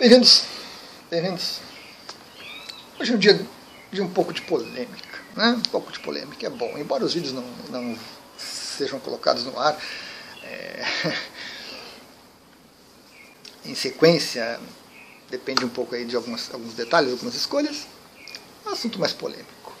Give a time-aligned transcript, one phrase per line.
[0.00, 0.44] Bem-vindos,
[1.10, 1.60] bem-vindos.
[2.98, 3.46] Hoje é um dia
[3.92, 5.50] de um pouco de polêmica, né?
[5.50, 7.98] Um pouco de polêmica é bom, embora os vídeos não, não
[8.38, 9.78] sejam colocados no ar
[10.42, 10.86] é,
[13.66, 14.58] em sequência,
[15.28, 17.86] depende um pouco aí de algumas, alguns detalhes, algumas escolhas,
[18.64, 19.76] é um assunto mais polêmico.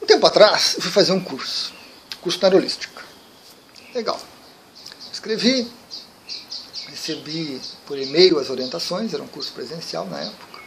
[0.00, 1.74] Um tempo atrás, eu fui fazer um curso,
[2.22, 3.04] curso na aerolística.
[3.94, 4.18] Legal.
[5.12, 5.70] Escrevi,
[6.88, 10.60] recebi por e-mail as orientações, era um curso presencial na época.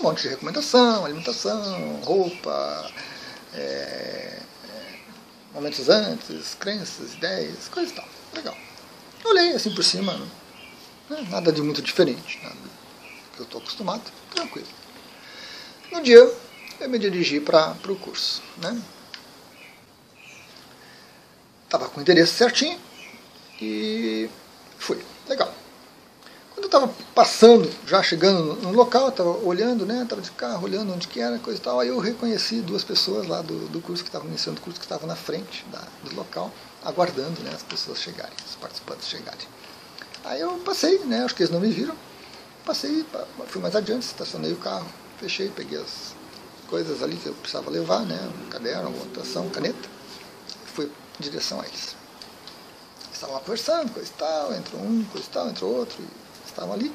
[0.00, 2.90] Um monte de recomendação, alimentação, roupa,
[3.54, 4.98] é, é,
[5.54, 8.08] momentos antes, crenças, ideias, coisa e tal.
[8.34, 8.56] Legal.
[9.24, 10.14] Eu olhei assim por cima,
[11.08, 11.26] né?
[11.28, 12.56] nada de muito diferente, nada
[13.34, 14.02] que eu estou acostumado,
[14.34, 14.68] tranquilo.
[15.90, 16.30] No dia,
[16.80, 18.42] eu me dirigi para o curso.
[18.58, 18.80] Né?
[21.64, 22.78] Estava com o endereço certinho
[23.60, 24.28] e
[24.82, 24.98] Fui.
[26.62, 30.04] Quando eu estava passando, já chegando no local, estava olhando, né?
[30.04, 31.80] Estava de carro, olhando onde que era, coisa e tal.
[31.80, 34.86] Aí eu reconheci duas pessoas lá do, do curso que estavam iniciando o curso, que
[34.86, 36.52] estavam na frente da, do local,
[36.84, 39.40] aguardando né, as pessoas chegarem, os participantes chegarem.
[40.24, 41.24] Aí eu passei, né?
[41.24, 41.96] Acho que eles não me viram.
[42.64, 43.04] Passei,
[43.48, 44.86] fui mais adiante, estacionei o carro,
[45.18, 46.14] fechei, peguei as
[46.68, 48.30] coisas ali que eu precisava levar, né?
[48.46, 49.88] Um caderno, uma anotação, caneta.
[50.66, 51.96] Fui em direção a eles
[53.22, 56.21] estavam conversando, coisa e tal, entrou um, coisa e tal, entrou outro, e
[56.52, 56.94] estavam ali.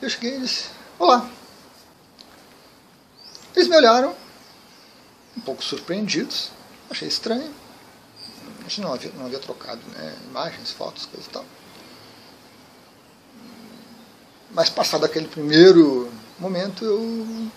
[0.00, 1.28] Eu cheguei e disse, olá.
[3.54, 4.14] Eles me olharam,
[5.36, 6.50] um pouco surpreendidos,
[6.88, 7.52] achei estranho.
[8.60, 11.44] A gente não havia, não havia trocado né, imagens, fotos, coisa e tal.
[14.52, 17.50] Mas passado aquele primeiro momento, eu,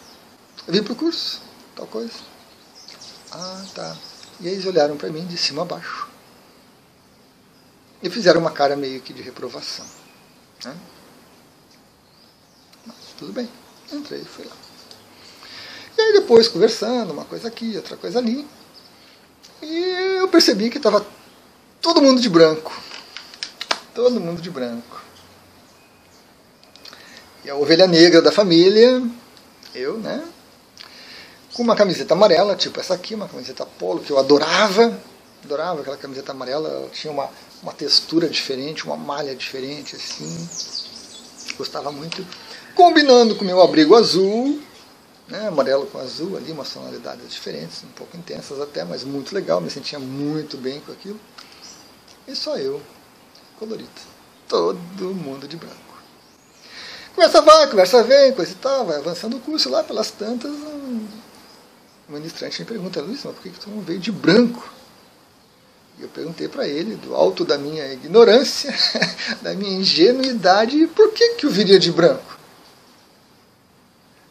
[0.68, 1.42] vim para o curso,
[1.76, 2.14] tal coisa.
[3.32, 3.98] Ah, tá.
[4.40, 6.10] E eles olharam para mim de cima a baixo
[8.02, 10.03] e fizeram uma cara meio que de reprovação.
[10.66, 10.76] Né?
[12.86, 13.50] Mas tudo bem,
[13.92, 14.56] entrei e fui lá.
[15.98, 18.48] E aí depois conversando, uma coisa aqui, outra coisa ali,
[19.62, 21.06] e eu percebi que estava
[21.82, 22.72] todo mundo de branco.
[23.94, 25.02] Todo mundo de branco.
[27.46, 29.02] E a ovelha negra da família,
[29.76, 30.24] eu, né?
[31.54, 35.00] Com uma camiseta amarela, tipo essa aqui, uma camiseta polo, que eu adorava.
[35.44, 37.30] Adorava aquela camiseta amarela, tinha uma,
[37.62, 40.50] uma textura diferente, uma malha diferente, assim.
[41.58, 42.26] Gostava muito.
[42.76, 44.62] Combinando com o meu abrigo azul,
[45.28, 49.62] né, amarelo com azul ali, umas tonalidades diferentes, um pouco intensas até, mas muito legal,
[49.62, 51.20] me sentia muito bem com aquilo.
[52.28, 52.82] E só eu,
[53.60, 53.90] colorido.
[54.48, 55.76] Todo mundo de branco.
[57.16, 60.52] Conversa vai, conversa vem, coisa e tal, vai avançando o curso lá pelas tantas.
[60.52, 61.08] Um
[62.10, 64.68] ministrante me pergunta, Luiz, mas por que, que tu não veio de branco?
[66.14, 68.74] Perguntei para ele, do alto da minha ignorância,
[69.42, 72.38] da minha ingenuidade, por que, que eu viria de branco?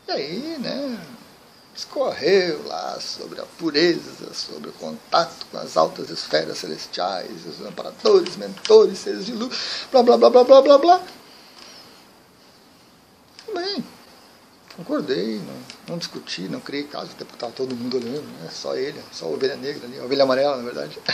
[0.07, 1.01] E aí, né,
[1.75, 8.37] escorreu lá sobre a pureza, sobre o contato com as altas esferas celestiais, os amparadores,
[8.37, 11.03] mentores, seres de luz, blá blá blá blá blá blá blá.
[13.55, 13.85] Bem,
[14.77, 15.55] concordei, não,
[15.89, 18.49] não discuti, não criei caso, até porque estava todo mundo olhando, né?
[18.51, 20.99] só ele, só a ovelha negra ali, a ovelha amarela, na verdade.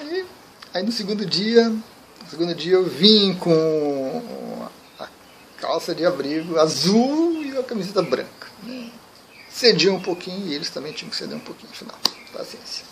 [0.00, 0.26] aí,
[0.74, 4.68] aí no segundo dia, no segundo dia eu vim com
[4.98, 5.08] a
[5.58, 8.48] calça de abrigo azul e a camiseta branca.
[8.62, 8.90] Né?
[9.50, 11.98] Cedi um pouquinho e eles também tinham que ceder um pouquinho, afinal,
[12.32, 12.84] paciência.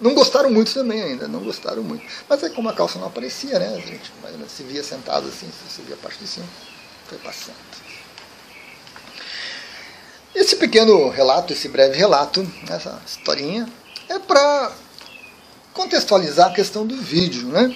[0.00, 2.04] Não gostaram muito também ainda, não gostaram muito.
[2.28, 3.80] Mas aí como a calça não aparecia, né?
[3.80, 4.12] Gente
[4.48, 6.46] se via sentado assim, se via a parte de cima,
[7.08, 7.18] foi.
[10.34, 13.66] Esse pequeno relato, esse breve relato, essa historinha,
[14.08, 14.72] é para
[15.72, 17.74] contextualizar a questão do vídeo, né?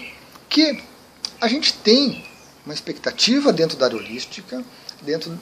[0.48, 0.82] Que
[1.40, 2.24] a gente tem
[2.64, 4.62] uma expectativa dentro da aerolística,
[5.00, 5.38] dentro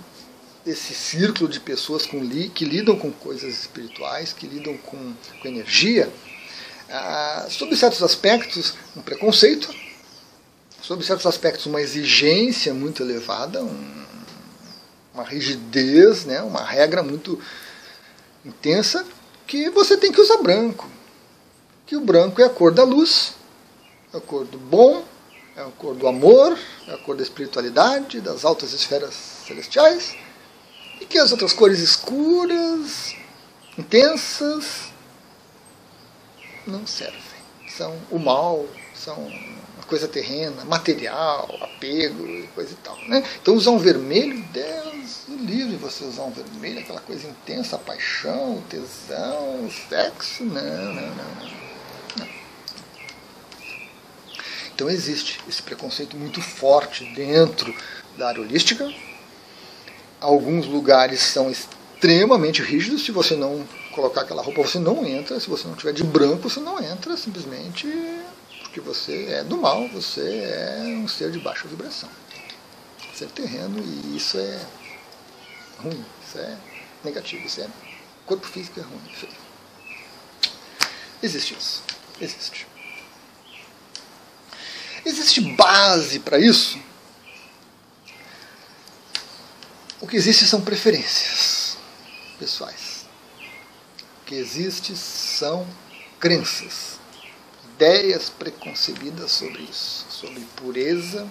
[0.65, 5.49] desse círculo de pessoas com li, que lidam com coisas espirituais, que lidam com, com
[5.49, 6.13] energia,
[6.91, 9.69] ah, sobre certos aspectos, um preconceito,
[10.89, 14.07] sobre certos aspectos, uma exigência muito elevada, um,
[15.13, 17.39] uma rigidez, né, uma regra muito
[18.43, 19.05] intensa,
[19.47, 20.89] que você tem que usar branco.
[21.85, 23.35] Que o branco é a cor da luz,
[24.15, 25.05] é a cor do bom,
[25.55, 29.15] é a cor do amor, é a cor da espiritualidade, das altas esferas
[29.47, 30.17] celestiais,
[31.03, 33.15] e que as outras cores escuras,
[33.77, 34.91] intensas,
[36.67, 37.21] não servem.
[37.77, 39.31] São o mal, são
[39.89, 42.97] coisa terrena, material, apego coisa e tal.
[43.09, 43.25] Né?
[43.41, 49.71] Então usar um vermelho, Deus livre você usar um vermelho, aquela coisa intensa, paixão, tesão,
[49.89, 51.49] sexo, não, não, não.
[52.19, 52.29] não.
[54.75, 57.75] Então existe esse preconceito muito forte dentro
[58.17, 58.93] da área holística.
[60.21, 63.05] Alguns lugares são extremamente rígidos.
[63.05, 65.41] Se você não colocar aquela roupa, você não entra.
[65.41, 67.89] Se você não tiver de branco, você não entra, simplesmente
[68.79, 72.09] porque você é do mal, você é um ser de baixa vibração.
[73.13, 74.67] Você é terreno e isso é
[75.81, 76.57] ruim, isso é
[77.03, 77.69] negativo, isso é
[78.25, 79.33] corpo físico é ruim, feio.
[81.23, 81.83] Existe isso,
[82.21, 82.67] existe.
[85.05, 86.81] Existe base para isso?
[90.01, 91.77] O que existe são preferências
[92.39, 93.07] pessoais.
[94.23, 95.67] O que existe são
[96.21, 96.98] crenças,
[97.79, 101.31] ideias preconcebidas sobre isso, sobre pureza,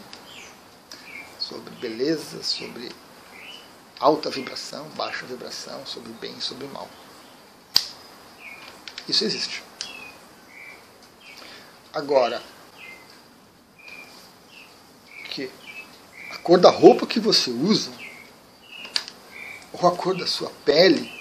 [1.37, 2.89] sobre beleza, sobre
[3.99, 6.87] alta vibração, baixa vibração, sobre bem e sobre mal.
[9.09, 9.61] Isso existe.
[11.93, 12.41] Agora,
[15.31, 15.51] que
[16.31, 17.91] a cor da roupa que você usa,
[19.73, 21.11] ou a cor da sua pele,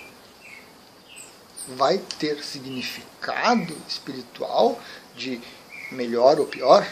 [1.69, 4.81] vai ter significado espiritual
[5.17, 5.41] de
[5.91, 6.87] melhor ou pior?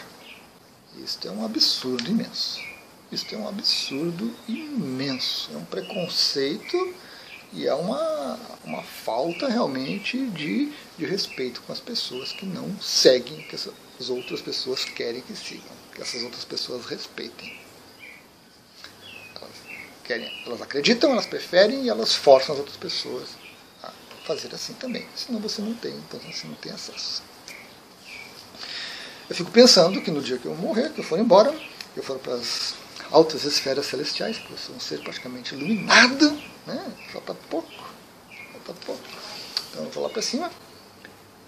[0.97, 2.61] Isso é um absurdo imenso.
[3.11, 5.49] Isso é um absurdo imenso.
[5.53, 6.93] É um preconceito
[7.53, 13.41] e é uma, uma falta realmente de, de respeito com as pessoas que não seguem
[13.43, 15.63] que as outras pessoas querem que sigam,
[15.93, 17.57] que essas outras pessoas respeitem.
[19.35, 19.51] Elas,
[20.03, 23.44] querem, elas acreditam, elas preferem e elas forçam as outras pessoas
[24.25, 25.05] fazer assim também.
[25.15, 27.21] Senão você não tem, então você não tem acesso.
[29.29, 31.51] Eu fico pensando que no dia que eu morrer, que eu for embora,
[31.93, 32.75] que eu for para as
[33.11, 36.31] altas esferas celestiais, porque eu sou um ser praticamente iluminado,
[36.65, 36.85] né?
[37.11, 37.71] falta pouco,
[38.53, 39.01] falta pouco.
[39.69, 40.51] Então eu vou lá para cima,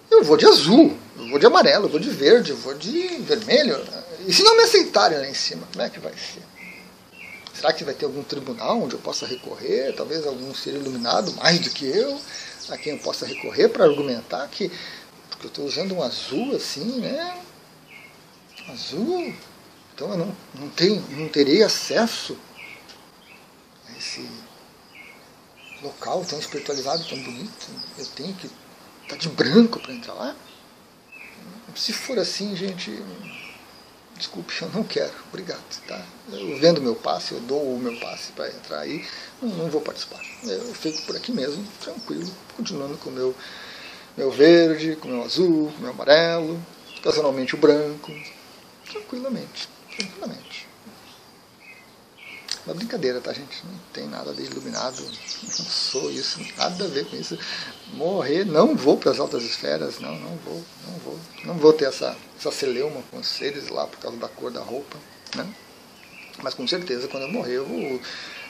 [0.09, 3.07] eu vou de azul, eu vou de amarelo, eu vou de verde, eu vou de
[3.19, 3.77] vermelho.
[4.25, 6.43] E se não me aceitarem lá em cima, como é que vai ser?
[7.53, 9.93] Será que vai ter algum tribunal onde eu possa recorrer?
[9.95, 12.19] Talvez algum ser iluminado mais do que eu,
[12.69, 14.71] a quem eu possa recorrer para argumentar que
[15.29, 17.43] porque eu estou usando um azul assim, né?
[18.69, 19.33] Azul
[19.97, 22.37] então eu não, não, tenho, não terei acesso
[23.89, 24.29] a esse
[25.81, 27.67] local tão espiritualizado, tão bonito.
[27.97, 28.55] Eu tenho que estar
[29.07, 30.35] tá de branco para entrar lá.
[31.75, 32.91] Se for assim, gente,
[34.17, 35.13] desculpe, eu não quero.
[35.29, 35.61] Obrigado.
[35.87, 36.03] Tá?
[36.31, 39.05] Eu vendo meu passe, eu dou o meu passe para entrar aí,
[39.41, 40.19] não, não, vou participar.
[40.43, 43.35] Eu fico por aqui mesmo, tranquilo, continuando com o meu,
[44.17, 46.61] meu verde, com o meu azul, com o meu amarelo,
[46.99, 48.11] ocasionalmente o branco,
[48.89, 50.66] tranquilamente tranquilamente.
[52.67, 53.65] Uma brincadeira, tá, gente?
[53.65, 57.39] Não tem nada de iluminado, não sou isso, nada a ver com isso.
[57.93, 61.19] Morrer, não vou para as altas esferas, não, não vou, não vou.
[61.45, 64.59] Não vou ter essa, essa celeuma com os seres lá por causa da cor da
[64.59, 64.97] roupa,
[65.33, 65.47] né?
[66.43, 68.01] Mas com certeza, quando eu morrer, eu vou,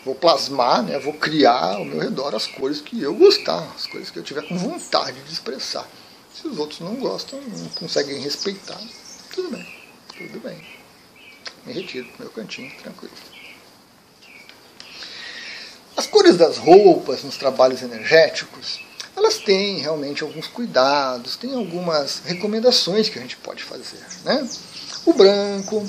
[0.03, 0.97] vou plasmar, né?
[0.97, 4.41] vou criar ao meu redor as cores que eu gostar, as cores que eu tiver
[4.47, 5.87] com vontade de expressar.
[6.33, 8.81] Se os outros não gostam, não conseguem respeitar,
[9.31, 9.67] tudo bem,
[10.17, 10.77] tudo bem
[11.67, 13.13] me retiro para o meu cantinho, tranquilo.
[15.97, 18.79] As cores das roupas nos trabalhos energéticos,
[19.15, 23.99] elas têm realmente alguns cuidados, tem algumas recomendações que a gente pode fazer.
[24.23, 24.47] Né?
[25.05, 25.85] O branco,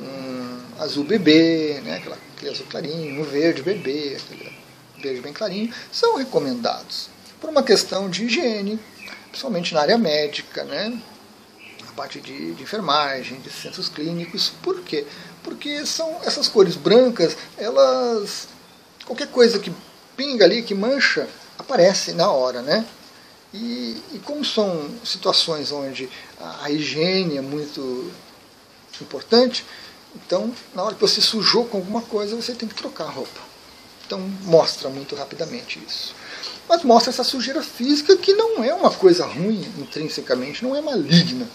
[0.00, 1.98] um azul bebê, né?
[1.98, 4.52] Aquela, aquele azul clarinho, o verde bebê, aquele
[5.00, 7.08] verde bem clarinho, são recomendados
[7.40, 8.80] por uma questão de higiene,
[9.28, 11.00] principalmente na área médica, né?
[12.00, 14.52] parte de, de, enfermagem, de centros clínicos.
[14.62, 15.04] Por quê?
[15.42, 18.48] Porque são essas cores brancas, elas.
[19.10, 19.72] Qualquer coisa que
[20.16, 22.86] pinga ali, que mancha, aparece na hora, né?
[23.52, 28.12] E, e como são situações onde a, a higiene é muito
[29.02, 29.66] importante,
[30.14, 33.40] então na hora que você sujou com alguma coisa, você tem que trocar a roupa.
[34.06, 36.14] Então mostra muito rapidamente isso
[36.68, 41.48] mas mostra essa sujeira física que não é uma coisa ruim intrinsecamente, não é maligna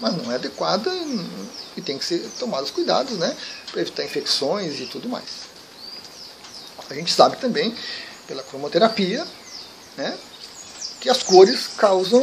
[0.00, 0.90] mas não é adequada
[1.76, 3.36] e tem que ser tomados cuidados né,
[3.70, 5.51] para evitar infecções e tudo mais.
[6.92, 7.74] A gente sabe também,
[8.28, 9.26] pela cromoterapia,
[9.96, 10.14] né,
[11.00, 12.22] que as cores causam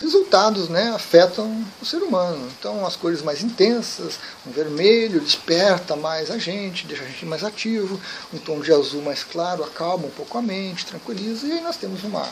[0.00, 2.50] resultados, né, afetam o ser humano.
[2.58, 7.44] Então, as cores mais intensas, um vermelho desperta mais a gente, deixa a gente mais
[7.44, 8.00] ativo,
[8.32, 11.76] um tom de azul mais claro acalma um pouco a mente, tranquiliza, e aí nós
[11.76, 12.26] temos uma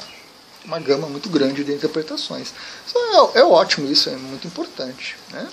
[0.65, 2.53] uma gama muito grande de interpretações.
[2.93, 5.17] É, é, ótimo isso, é muito importante.
[5.31, 5.49] Né?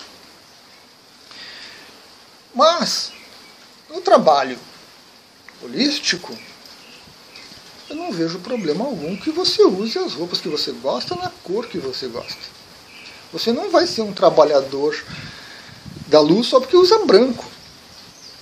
[2.52, 3.12] Mas,
[3.88, 4.58] no trabalho
[5.64, 6.36] holístico,
[7.88, 11.66] eu não vejo problema algum que você use as roupas que você gosta na cor
[11.66, 12.38] que você gosta.
[13.32, 14.96] Você não vai ser um trabalhador
[16.06, 17.44] da luz só porque usa branco.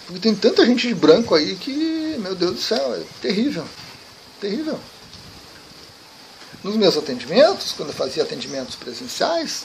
[0.07, 3.65] Porque tem tanta gente de branco aí que, meu Deus do céu, é terrível.
[4.41, 4.79] Terrível.
[6.63, 9.65] Nos meus atendimentos, quando eu fazia atendimentos presenciais,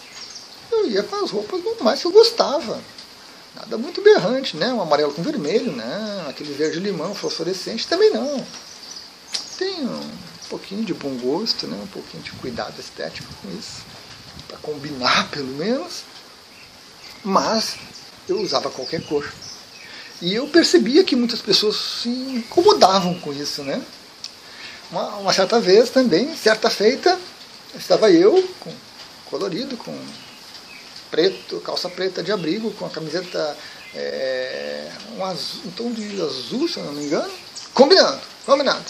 [0.71, 2.81] eu ia com as roupas mais que eu gostava.
[3.59, 4.71] Nada muito berrante, né?
[4.71, 6.25] Um amarelo com vermelho, né?
[6.29, 8.45] Aquele verde limão fosforescente também não.
[9.57, 10.09] Tem um
[10.47, 11.75] pouquinho de bom gosto, né?
[11.81, 13.81] Um pouquinho de cuidado estético com isso,
[14.47, 16.03] para combinar pelo menos.
[17.23, 17.77] Mas
[18.29, 19.27] eu usava qualquer cor.
[20.21, 23.81] E eu percebia que muitas pessoas se incomodavam com isso, né?
[24.91, 27.19] Uma, uma certa vez também, certa feita,
[27.75, 28.71] estava eu com
[29.25, 29.97] colorido, com
[31.09, 33.57] preto, calça preta de abrigo, com a camiseta
[33.95, 37.31] é, um, azul, um tom de azul, se eu não me engano,
[37.73, 38.85] combinando, combinado.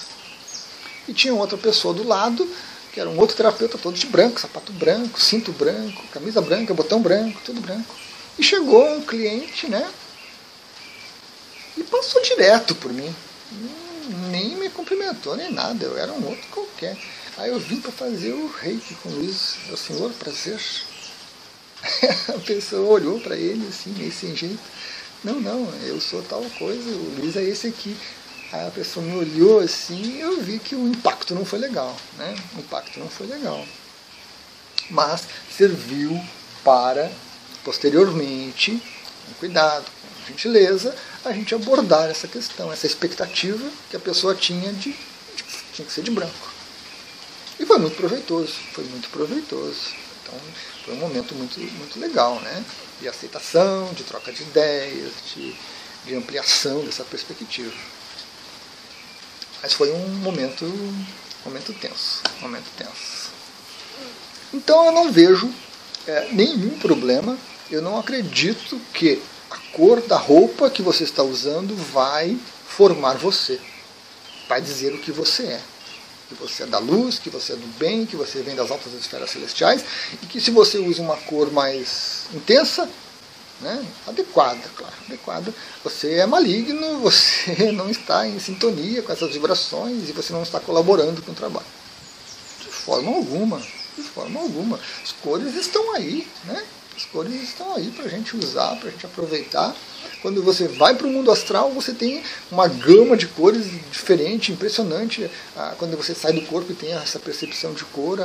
[1.07, 2.50] E tinha outra pessoa do lado,
[2.91, 7.01] que era um outro terapeuta todo de branco, sapato branco, cinto branco, camisa branca, botão
[7.01, 7.95] branco, tudo branco.
[8.38, 9.89] E chegou um cliente, né?
[11.77, 13.13] E passou direto por mim.
[14.29, 15.86] Nem me cumprimentou, nem nada.
[15.86, 16.97] Eu era um outro qualquer.
[17.38, 19.57] Aí eu vim para fazer o reiki com o Luiz.
[19.71, 20.59] O senhor, prazer.
[22.36, 24.60] A pessoa olhou para ele assim, meio sem jeito.
[25.24, 27.96] Não, não, eu sou tal coisa, o Luiz é esse aqui.
[28.51, 31.96] Aí a pessoa me olhou assim e eu vi que o impacto não foi legal.
[32.17, 32.36] Né?
[32.55, 33.65] O impacto não foi legal.
[34.89, 36.19] Mas serviu
[36.63, 37.12] para,
[37.63, 38.81] posteriormente,
[39.25, 44.72] com cuidado, com gentileza, a gente abordar essa questão, essa expectativa que a pessoa tinha
[44.72, 44.96] de, de
[45.74, 46.53] tinha que ser de branco.
[47.60, 50.06] E foi muito proveitoso, foi muito proveitoso.
[50.27, 50.39] Então
[50.84, 52.63] foi um momento muito, muito legal, né?
[53.00, 55.55] De aceitação, de troca de ideias, de,
[56.05, 57.74] de ampliação dessa perspectiva.
[59.62, 60.65] Mas foi um momento,
[61.46, 63.31] momento tenso, momento tenso.
[64.53, 65.51] Então eu não vejo
[66.05, 67.38] é, nenhum problema,
[67.72, 73.60] eu não acredito que a cor da roupa que você está usando vai formar você,
[74.48, 75.62] vai dizer o que você é.
[76.27, 78.93] Que você é da luz, que você é do bem, que você vem das altas
[78.93, 79.84] esferas celestiais,
[80.22, 82.89] e que se você usa uma cor mais intensa,
[83.62, 83.86] né?
[84.05, 85.53] adequada, claro, adequada.
[85.84, 90.60] Você é maligno, você não está em sintonia com essas vibrações e você não está
[90.60, 91.65] colaborando com o trabalho.
[92.60, 93.60] De forma alguma,
[93.96, 94.79] de forma alguma.
[95.03, 96.63] As cores estão aí, né?
[96.97, 99.75] As cores estão aí para a gente usar, para a gente aproveitar.
[100.19, 105.29] Quando você vai para o mundo astral, você tem uma gama de cores diferente, impressionante.
[105.55, 108.19] Ah, quando você sai do corpo e tem essa percepção de cor,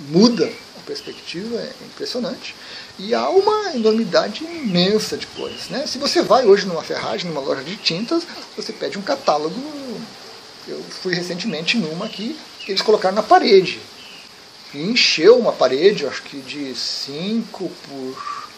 [0.00, 2.54] muda a perspectiva, é impressionante.
[2.98, 5.70] E há uma enormidade imensa de cores.
[5.70, 5.86] Né?
[5.86, 9.58] Se você vai hoje numa ferragem, numa loja de tintas, você pede um catálogo.
[10.68, 13.80] Eu fui recentemente numa aqui, que eles colocaram na parede.
[14.74, 18.48] E encheu uma parede, acho que de 5 por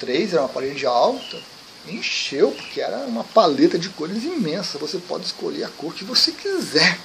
[0.00, 1.38] 3, era uma parede alta.
[1.86, 4.78] Encheu, porque era uma paleta de cores imensa.
[4.78, 6.98] Você pode escolher a cor que você quiser.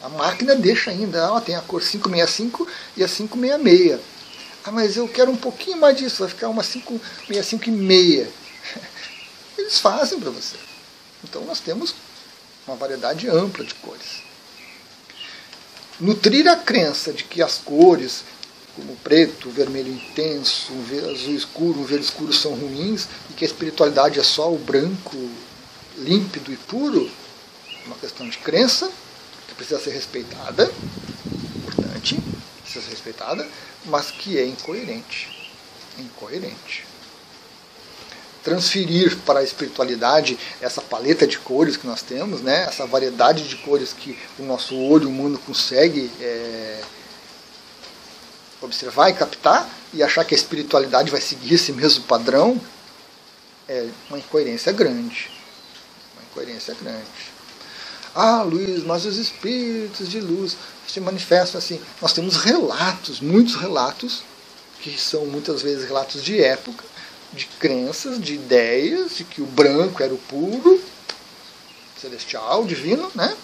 [0.00, 2.66] A máquina deixa ainda, ela tem a cor 565
[2.96, 4.00] e a 566
[4.64, 8.30] ah, mas eu quero um pouquinho mais disso, vai ficar uma 565 e meia.
[9.58, 10.56] Eles fazem para você.
[11.24, 11.94] Então nós temos
[12.66, 14.22] uma variedade ampla de cores.
[16.00, 18.24] Nutrir a crença de que as cores,
[18.74, 20.72] como preto, vermelho intenso,
[21.12, 25.16] azul escuro, verde escuro são ruins e que a espiritualidade é só o branco
[25.98, 27.10] límpido e puro,
[27.86, 28.90] uma questão de crença
[29.48, 30.72] que precisa ser respeitada,
[31.56, 32.18] importante,
[32.62, 33.46] precisa ser respeitada,
[33.84, 35.28] mas que é incoerente.
[35.98, 36.86] Incoerente.
[38.42, 43.56] Transferir para a espiritualidade essa paleta de cores que nós temos, né, essa variedade de
[43.56, 46.80] cores que o nosso olho humano consegue é,
[48.60, 52.60] observar e captar, e achar que a espiritualidade vai seguir esse mesmo padrão,
[53.68, 55.30] é uma incoerência grande.
[56.14, 57.32] Uma incoerência grande.
[58.14, 60.56] Ah, Luiz, mas os espíritos de luz
[60.86, 61.80] se manifestam assim.
[62.00, 64.22] Nós temos relatos, muitos relatos,
[64.80, 66.84] que são muitas vezes relatos de época,
[67.32, 70.82] de crenças, de ideias, de que o branco era o puro,
[72.00, 73.36] celestial, divino, né?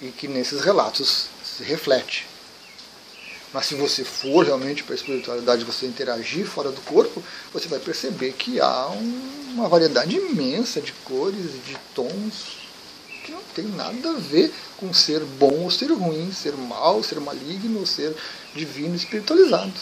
[0.00, 2.26] E que nesses relatos se reflete.
[3.52, 7.78] Mas se você for realmente para a espiritualidade, você interagir fora do corpo, você vai
[7.78, 12.66] perceber que há um, uma variedade imensa de cores e de tons
[13.24, 17.18] que não tem nada a ver com ser bom ou ser ruim, ser mal, ser
[17.18, 18.14] maligno ou ser
[18.54, 19.72] divino espiritualizado.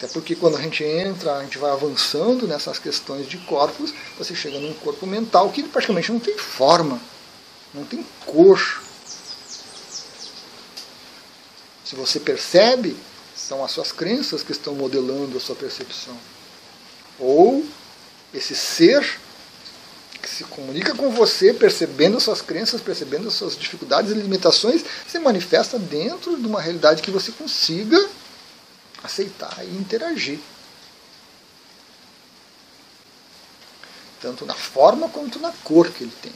[0.00, 4.34] Até porque quando a gente entra, a gente vai avançando nessas questões de corpos, você
[4.34, 6.98] chega num corpo mental que praticamente não tem forma,
[7.74, 8.58] não tem cor.
[11.84, 12.96] Se você percebe,
[13.36, 16.16] são as suas crenças que estão modelando a sua percepção.
[17.18, 17.62] Ou
[18.32, 19.20] esse ser
[20.22, 24.82] que se comunica com você, percebendo as suas crenças, percebendo as suas dificuldades e limitações,
[25.06, 28.08] se manifesta dentro de uma realidade que você consiga
[29.02, 30.38] aceitar e interagir.
[34.20, 36.32] Tanto na forma quanto na cor que ele tem.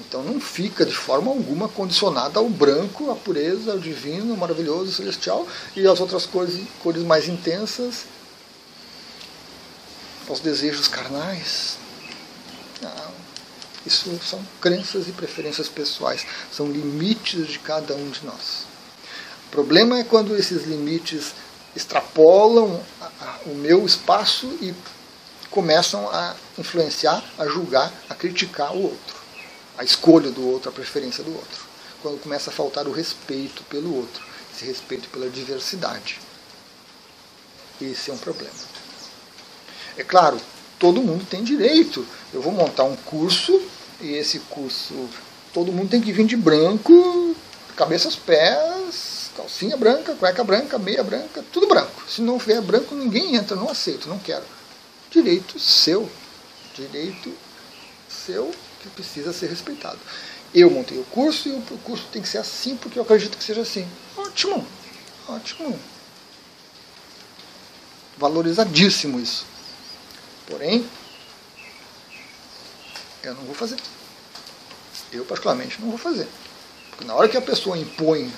[0.00, 4.92] Então não fica de forma alguma condicionada ao branco, à pureza, ao divino, ao maravilhoso,
[4.92, 5.46] celestial
[5.76, 8.04] e às outras cores, cores mais intensas,
[10.28, 11.76] aos desejos carnais.
[12.80, 13.12] Não.
[13.84, 18.71] Isso são crenças e preferências pessoais, são limites de cada um de nós.
[19.52, 21.34] O problema é quando esses limites
[21.76, 22.82] extrapolam
[23.46, 24.74] o meu espaço e
[25.50, 29.22] começam a influenciar, a julgar, a criticar o outro
[29.76, 31.66] a escolha do outro, a preferência do outro.
[32.02, 34.22] Quando começa a faltar o respeito pelo outro,
[34.54, 36.20] esse respeito pela diversidade.
[37.80, 38.52] Esse é um problema.
[39.96, 40.40] É claro,
[40.78, 42.06] todo mundo tem direito.
[42.32, 43.60] Eu vou montar um curso
[44.00, 45.08] e esse curso
[45.52, 47.36] todo mundo tem que vir de branco,
[47.76, 48.81] cabeça aos pés,
[49.36, 52.02] calcinha branca, cueca branca, meia branca, tudo branco.
[52.08, 54.44] Se não vier branco, ninguém entra, não aceito, não quero.
[55.10, 56.10] Direito seu.
[56.74, 57.32] Direito
[58.08, 59.98] seu que precisa ser respeitado.
[60.54, 63.44] Eu montei o curso e o curso tem que ser assim porque eu acredito que
[63.44, 63.88] seja assim.
[64.16, 64.66] Ótimo,
[65.28, 65.78] ótimo.
[68.18, 69.46] Valorizadíssimo isso.
[70.46, 70.86] Porém,
[73.22, 73.78] eu não vou fazer.
[75.12, 76.28] Eu, particularmente, não vou fazer.
[76.90, 78.32] Porque na hora que a pessoa impõe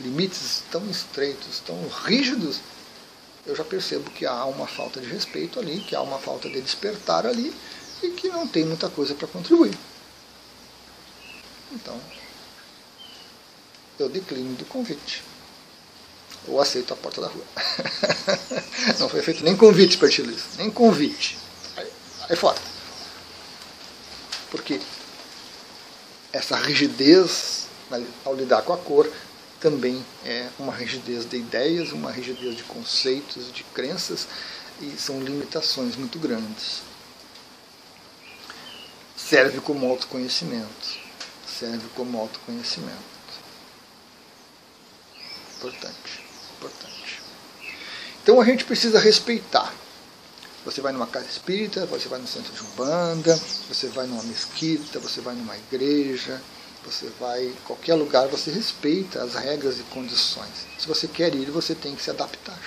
[0.00, 2.60] limites tão estreitos, tão rígidos,
[3.46, 6.60] eu já percebo que há uma falta de respeito ali, que há uma falta de
[6.60, 7.54] despertar ali,
[8.02, 9.76] e que não tem muita coisa para contribuir.
[11.72, 12.00] Então,
[13.98, 15.24] eu declino do convite.
[16.46, 17.44] Ou aceito a porta da rua.
[19.00, 21.36] não foi feito nem convite para Tilis, nem convite.
[21.76, 21.90] Aí,
[22.28, 22.58] aí fora.
[24.50, 24.80] Porque
[26.32, 27.66] essa rigidez
[28.24, 29.10] ao lidar com a cor
[29.60, 34.26] também é uma rigidez de ideias, uma rigidez de conceitos, de crenças,
[34.80, 36.82] e são limitações muito grandes
[39.28, 40.98] serve como autoconhecimento.
[41.46, 42.96] Serve como autoconhecimento.
[45.56, 46.24] Importante,
[46.56, 47.20] importante.
[48.22, 49.74] Então a gente precisa respeitar.
[50.64, 54.98] Você vai numa casa espírita, você vai no centro de umbanda, você vai numa mesquita,
[54.98, 56.40] você vai numa igreja,
[56.84, 60.66] você vai em qualquer lugar, você respeita as regras e condições.
[60.78, 62.58] Se você quer ir, você tem que se adaptar.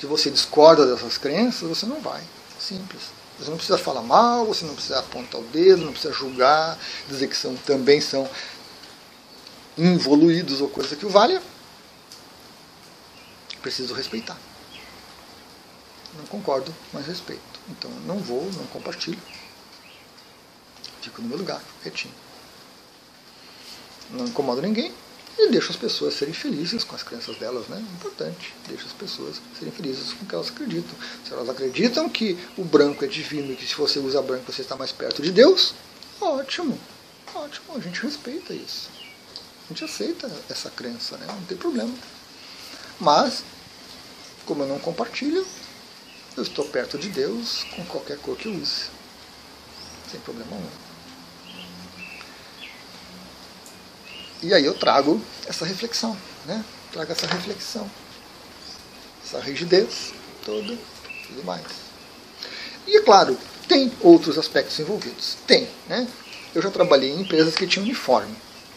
[0.00, 2.22] Se você discorda dessas crenças, você não vai.
[2.58, 3.02] Simples.
[3.38, 7.28] Você não precisa falar mal, você não precisa apontar o dedo, não precisa julgar, dizer
[7.28, 8.28] que são, também são
[9.76, 11.42] involuídos ou coisa que o valha.
[13.60, 14.36] Preciso respeitar.
[16.16, 17.42] Não concordo, mas respeito.
[17.68, 19.20] Então não vou, não compartilho.
[21.04, 22.14] Fico no meu lugar, quietinho.
[24.10, 24.92] Não incomodo ninguém,
[25.36, 27.84] e deixa as pessoas serem felizes com as crenças delas, né?
[27.94, 28.54] Importante.
[28.68, 30.94] Deixa as pessoas serem felizes com o que elas acreditam.
[31.26, 34.62] Se elas acreditam que o branco é divino e que se você usa branco você
[34.62, 35.74] está mais perto de Deus,
[36.20, 36.78] ótimo.
[37.34, 38.88] Ótimo, a gente respeita isso.
[39.64, 41.26] A gente aceita essa crença, né?
[41.26, 41.92] Não tem problema.
[43.00, 43.42] Mas,
[44.46, 45.44] como eu não compartilho,
[46.36, 48.86] eu estou perto de Deus com qualquer cor que eu use.
[50.10, 50.93] Sem problema algum.
[54.44, 56.62] E aí eu trago essa reflexão, né?
[56.92, 57.90] Trago essa reflexão,
[59.24, 60.12] essa rigidez
[60.44, 60.76] toda,
[61.26, 61.64] tudo mais.
[62.86, 65.38] E é claro, tem outros aspectos envolvidos.
[65.46, 66.06] Tem, né?
[66.54, 68.36] Eu já trabalhei em empresas que tinham uniforme.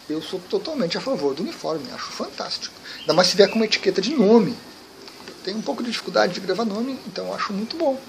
[0.09, 2.73] Eu sou totalmente a favor do uniforme, acho fantástico.
[3.01, 4.55] Ainda mais se vier com uma etiqueta de nome.
[5.27, 7.99] Eu tenho um pouco de dificuldade de gravar nome, então acho muito bom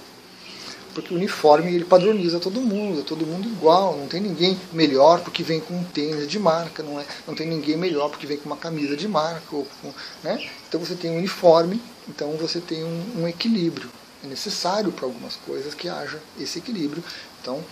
[0.95, 5.21] porque o uniforme ele padroniza todo mundo, é todo mundo igual, não tem ninguém melhor
[5.21, 8.37] porque vem com um tênis de marca, não, é, não tem ninguém melhor porque vem
[8.37, 9.55] com uma camisa de marca.
[9.55, 10.51] Ou com, né?
[10.69, 13.91] Então você tem um uniforme, então você tem um, um equilíbrio.
[14.25, 17.03] É necessário para algumas coisas que haja esse equilíbrio.
[17.41, 17.63] Então,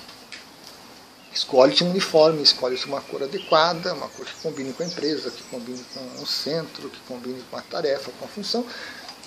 [1.33, 5.43] escolhe-te um uniforme, escolhe-te uma cor adequada, uma cor que combine com a empresa, que
[5.45, 8.65] combine com o centro, que combine com a tarefa, com a função.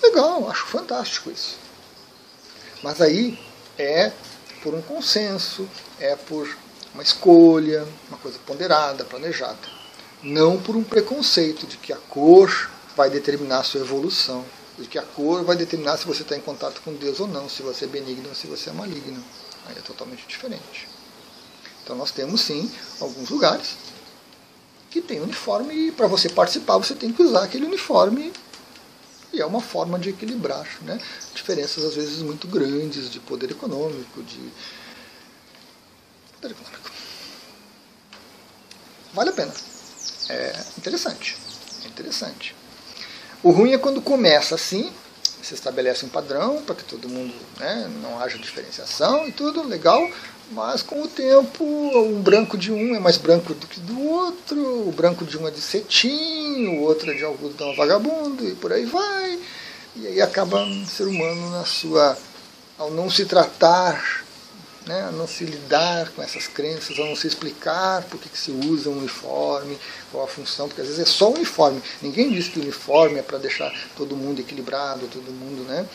[0.02, 1.58] Legal, acho fantástico isso.
[2.82, 3.38] Mas aí
[3.80, 4.12] é
[4.62, 6.48] por um consenso, é por
[6.92, 9.58] uma escolha, uma coisa ponderada, planejada.
[10.22, 14.44] Não por um preconceito de que a cor vai determinar a sua evolução,
[14.78, 17.48] de que a cor vai determinar se você está em contato com Deus ou não,
[17.48, 19.22] se você é benigno ou se você é maligno.
[19.66, 20.88] Aí é totalmente diferente.
[21.82, 23.76] Então nós temos sim alguns lugares
[24.90, 28.32] que tem uniforme e para você participar você tem que usar aquele uniforme
[29.32, 31.00] e é uma forma de equilibrar né?
[31.34, 34.52] diferenças às vezes muito grandes de poder econômico, de
[36.40, 36.90] poder econômico.
[39.12, 39.52] Vale a pena.
[40.28, 41.36] É interessante.
[41.84, 42.54] É interessante.
[43.42, 44.92] O ruim é quando começa assim,
[45.42, 50.08] se estabelece um padrão para que todo mundo né, não haja diferenciação e tudo, legal,
[50.50, 54.88] mas com o tempo o branco de um é mais branco do que do outro,
[54.88, 58.72] o branco de um é de cetim, o outro é de algodão vagabundo e por
[58.72, 59.38] aí vai.
[59.96, 62.16] E aí acaba o ser humano na sua.
[62.78, 64.24] ao não se tratar
[64.86, 68.38] né, a não se lidar com essas crenças, a não se explicar por que, que
[68.38, 69.78] se usa um uniforme,
[70.10, 71.82] qual a função, porque às vezes é só uniforme.
[72.00, 75.86] Ninguém diz que o uniforme é para deixar todo mundo equilibrado, todo mundo né,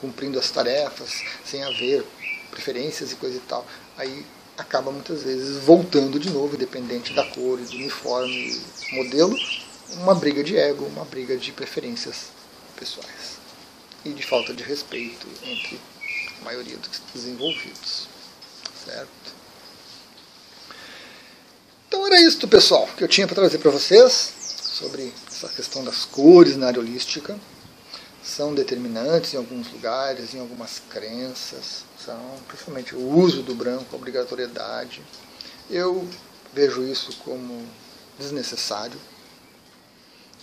[0.00, 2.04] cumprindo as tarefas, sem haver
[2.50, 3.66] preferências e coisa e tal.
[3.96, 4.24] Aí
[4.56, 8.60] acaba muitas vezes voltando de novo, independente da cor do uniforme,
[8.92, 9.36] modelo,
[9.98, 12.30] uma briga de ego, uma briga de preferências
[12.76, 13.38] pessoais
[14.04, 15.80] e de falta de respeito entre
[16.40, 16.76] a maioria
[17.14, 18.08] dos envolvidos.
[18.84, 19.32] Certo?
[21.86, 26.04] Então era isso, pessoal, que eu tinha para trazer para vocês sobre essa questão das
[26.04, 27.38] cores na área holística.
[28.22, 33.96] São determinantes em alguns lugares, em algumas crenças, são principalmente o uso do branco, a
[33.96, 35.02] obrigatoriedade.
[35.68, 36.08] Eu
[36.52, 37.66] vejo isso como
[38.18, 38.98] desnecessário.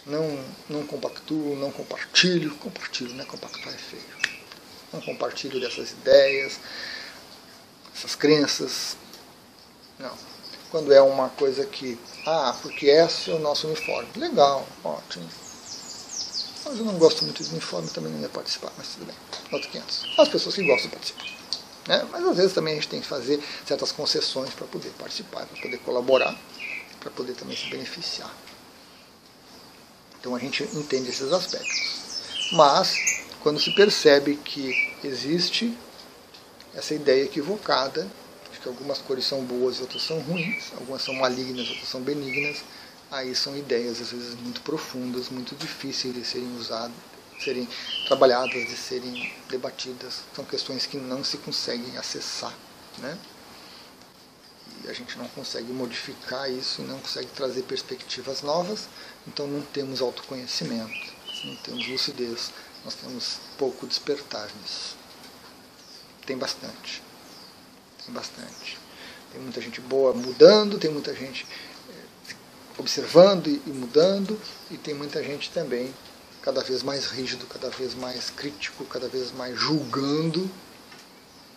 [0.05, 3.25] Não, não compactuo, não compartilho, compartilho, né?
[3.25, 4.39] Compactuar é feio.
[4.91, 6.59] Não compartilho dessas ideias,
[7.95, 8.97] essas crenças.
[9.97, 10.13] Não.
[10.71, 14.09] Quando é uma coisa que, ah, porque esse é o nosso uniforme.
[14.15, 15.29] Legal, ótimo.
[16.69, 19.15] Mas eu não gosto muito de uniforme, também não ia participar, mas tudo bem.
[19.51, 20.05] Outro 500.
[20.19, 21.25] As pessoas que gostam participam.
[21.87, 22.07] Né?
[22.11, 25.59] Mas às vezes também a gente tem que fazer certas concessões para poder participar, para
[25.59, 26.39] poder colaborar,
[26.99, 28.31] para poder também se beneficiar.
[30.19, 32.51] Então a gente entende esses aspectos.
[32.51, 35.75] Mas, quando se percebe que existe
[36.75, 38.07] essa ideia equivocada
[38.51, 42.01] de que algumas cores são boas e outras são ruins, algumas são malignas, outras são
[42.01, 42.63] benignas,
[43.11, 46.95] aí são ideias às vezes muito profundas, muito difíceis de serem usadas,
[47.39, 47.67] serem
[48.07, 50.21] trabalhadas, de serem debatidas.
[50.35, 52.53] São questões que não se conseguem acessar,
[52.97, 53.17] né?
[54.83, 58.87] E a gente não consegue modificar isso, não consegue trazer perspectivas novas,
[59.27, 62.51] então não temos autoconhecimento, não temos lucidez,
[62.85, 64.99] nós temos pouco despertar nisso
[66.29, 67.01] tem bastante.
[68.05, 68.77] Tem bastante.
[69.31, 71.43] Tem muita gente boa mudando, tem muita gente
[72.79, 74.39] observando e mudando,
[74.71, 75.93] e tem muita gente também
[76.41, 80.49] cada vez mais rígido, cada vez mais crítico, cada vez mais julgando,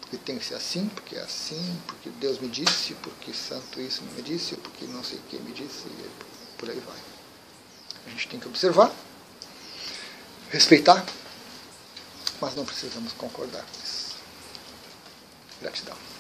[0.01, 4.03] porque tem que ser assim, porque é assim, porque Deus me disse, porque santo isso
[4.03, 6.11] me disse, porque não sei quem me disse, e
[6.59, 6.99] por aí vai.
[8.07, 8.93] A gente tem que observar,
[10.51, 11.07] respeitar,
[12.41, 14.17] mas não precisamos concordar com isso.
[15.61, 16.12] Gratidão.